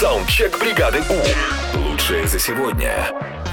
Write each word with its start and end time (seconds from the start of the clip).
Саундчек 0.00 0.58
бригады 0.58 1.02
У. 1.10 1.78
Лучшее 1.78 2.26
за 2.26 2.38
сегодня. 2.38 3.10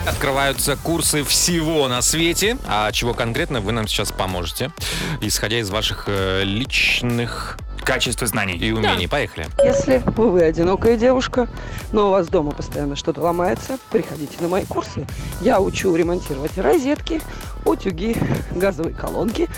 Открываются 0.08 0.78
курсы 0.78 1.26
всего 1.26 1.90
на 1.90 2.02
свете. 2.02 2.58
А 2.66 2.90
чего 2.94 3.14
конкретно 3.14 3.60
вы 3.60 3.74
нам 3.74 3.86
сейчас 3.86 4.14
поможете, 4.14 4.72
исходя 5.20 5.60
из 5.60 5.70
ваших 5.70 6.06
э, 6.08 6.44
личных 6.46 7.58
Качество 7.84 8.28
знаний. 8.28 8.58
и 8.58 8.72
умений. 8.72 9.08
Поехали. 9.08 9.48
Если 9.62 10.02
вы 10.16 10.42
одинокая 10.42 10.96
девушка, 10.96 11.50
но 11.92 12.08
у 12.08 12.12
вас 12.12 12.28
дома 12.28 12.52
постоянно 12.52 12.96
что-то 12.96 13.22
ломается, 13.22 13.78
приходите 13.92 14.38
на 14.40 14.48
мои 14.48 14.64
курсы. 14.66 15.06
Я 15.42 15.60
учу 15.60 15.94
ремонтировать 15.96 16.58
розетки, 16.58 17.22
утюги, 17.68 18.16
газовые 18.52 18.96
колонки, 18.96 19.50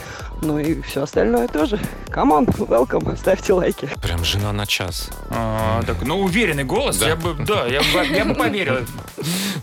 ну 0.42 0.60
и 0.60 0.82
все 0.82 1.04
остальное 1.04 1.48
тоже. 1.48 1.80
Come 2.10 2.30
on, 2.30 2.46
welcome, 2.46 3.18
ставьте 3.18 3.54
лайки. 3.54 3.90
Прям 4.02 4.24
жена 4.24 4.52
на 4.52 4.66
час. 4.66 5.10
А, 5.30 5.82
так, 5.86 6.02
ну, 6.02 6.20
уверенный 6.22 6.64
голос, 6.64 6.98
Да. 6.98 7.08
я 7.08 7.16
бы, 7.16 7.36
да, 7.46 7.66
я 7.68 7.82
бы, 7.82 8.06
я 8.08 8.26
бы 8.26 8.36
поверил. 8.36 8.78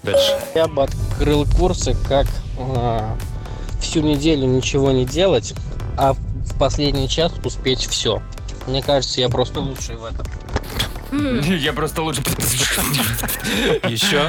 Дальше. 0.03 0.39
Я 0.55 0.67
бы 0.69 0.85
открыл 0.85 1.47
курсы, 1.59 1.97
как 2.09 2.27
а, 2.59 3.17
всю 3.81 4.01
неделю 4.01 4.47
ничего 4.47 4.91
не 4.93 5.05
делать, 5.05 5.55
а 5.99 6.13
в 6.15 6.59
последний 6.59 7.09
час 7.09 7.33
успеть 7.45 7.87
все. 7.87 8.23
Мне 8.67 8.83
кажется, 8.83 9.21
я 9.21 9.29
просто 9.29 9.61
лучший 9.61 9.97
в 9.97 10.05
этом. 10.05 10.27
Я 11.43 11.73
просто 11.73 12.03
лучше... 12.03 12.21
Еще. 13.89 14.29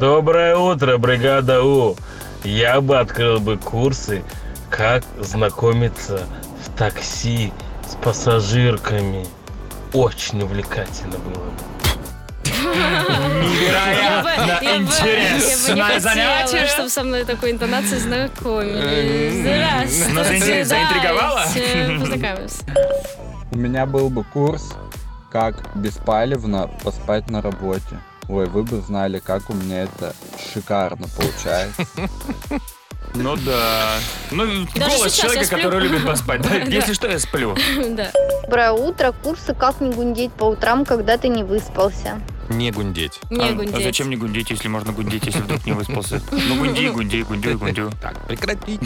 Доброе 0.00 0.56
утро, 0.56 0.96
бригада 0.98 1.62
U. 1.62 1.96
Я 2.44 2.80
бы 2.80 2.98
открыл 2.98 3.38
бы 3.40 3.56
курсы, 3.56 4.22
как 4.70 5.04
знакомиться 5.20 6.22
в 6.64 6.70
такси 6.76 7.52
с 7.88 7.94
пассажирками. 7.96 9.26
Очень 9.92 10.42
увлекательно 10.42 11.18
было 11.18 11.34
бы. 11.44 11.52
Невероятно 13.42 14.76
интересное 14.76 16.00
занятие. 16.00 16.66
чтобы 16.68 16.88
со 16.88 17.02
мной 17.04 17.24
такой 17.24 17.50
интонацией 17.52 18.00
знакомились. 18.00 19.40
Здравствуйте. 19.42 20.12
Ну, 20.12 20.20
заинтри- 20.22 20.64
заинтриговала? 20.64 21.42
Познакомимся. 22.00 22.64
У 23.52 23.58
меня 23.58 23.84
был 23.86 24.08
бы 24.08 24.24
курс, 24.24 24.72
как 25.30 25.56
беспалевно 25.76 26.70
поспать 26.82 27.28
на 27.30 27.42
работе. 27.42 27.98
Ой, 28.32 28.46
вы 28.46 28.62
бы 28.62 28.80
знали, 28.80 29.18
как 29.18 29.50
у 29.50 29.52
меня 29.52 29.82
это 29.82 30.14
шикарно 30.54 31.06
получается. 31.18 31.86
Ну 33.14 33.36
да. 33.36 33.98
Ну, 34.30 34.46
Даже 34.74 34.96
голос 34.96 35.12
человека, 35.12 35.46
который 35.50 35.80
любит 35.86 36.06
поспать. 36.06 36.40
Да, 36.40 36.48
Да. 36.64 36.70
Если 36.70 36.94
что, 36.94 37.08
я 37.08 37.18
сплю. 37.18 37.54
Да. 37.90 38.10
Доброе 38.44 38.72
утро. 38.72 39.12
Курсы 39.22 39.54
«Как 39.54 39.82
не 39.82 39.90
гундеть 39.92 40.32
по 40.32 40.44
утрам, 40.44 40.86
когда 40.86 41.18
ты 41.18 41.28
не 41.28 41.42
выспался». 41.44 42.22
Не 42.48 42.70
гундеть. 42.70 43.20
Не 43.28 43.50
А- 43.50 43.52
гундеть. 43.52 43.74
А 43.74 43.80
зачем 43.82 44.08
не 44.08 44.16
гундеть, 44.16 44.48
если 44.50 44.68
можно 44.68 44.92
гундеть, 44.92 45.26
если 45.26 45.40
вдруг 45.40 45.66
не 45.66 45.72
выспался? 45.72 46.22
Ну, 46.30 46.56
гунди, 46.56 46.88
гунди, 46.88 47.22
гундю, 47.22 47.58
гундю. 47.58 47.92
Так, 48.00 48.26
прекратить. 48.26 48.80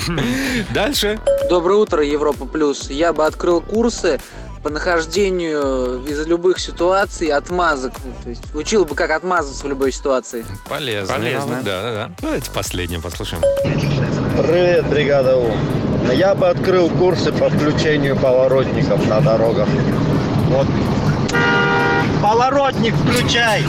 Дальше. 0.75 1.21
Доброе 1.49 1.79
утро, 1.79 2.03
Европа 2.03 2.47
Плюс. 2.47 2.91
Я 2.91 3.13
бы 3.13 3.25
открыл 3.25 3.61
курсы 3.61 4.21
по 4.67 4.71
нахождению 4.71 6.05
из 6.09 6.27
любых 6.27 6.59
ситуаций 6.59 7.29
отмазок. 7.29 7.93
То 8.25 8.31
есть 8.31 8.43
учил 8.53 8.85
бы, 8.85 8.97
как 8.97 9.13
отмазываться 9.13 9.65
в 9.65 9.69
любой 9.69 9.93
ситуации. 9.93 10.45
Полезно. 10.69 11.15
Полезно. 11.15 11.63
Да, 11.63 11.83
да, 11.83 11.93
да. 11.93 12.11
Давайте 12.21 12.51
последнее 12.51 13.01
послушаем. 13.01 13.45
Привет, 13.63 14.89
бригада 14.89 15.37
У. 15.37 15.53
Я 16.13 16.35
бы 16.35 16.49
открыл 16.49 16.91
курсы 16.91 17.31
по 17.31 17.49
включению 17.49 18.17
поворотников 18.17 19.07
на 19.07 19.21
дорогах. 19.21 19.69
Вот. 20.49 20.67
Поворотник 22.21 22.95
включай! 22.97 23.63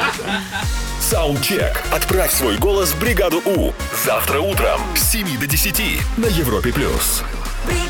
Саундчек. 0.98 1.84
Отправь 1.92 2.32
свой 2.32 2.56
голос 2.56 2.92
в 2.92 3.00
бригаду 3.00 3.42
У. 3.44 3.72
Завтра 4.02 4.40
утром 4.40 4.80
с 4.96 5.10
7 5.10 5.38
до 5.38 5.46
10 5.46 6.00
на 6.16 6.24
Европе+. 6.24 6.72
плюс. 6.72 7.22
бригада. 7.66 7.89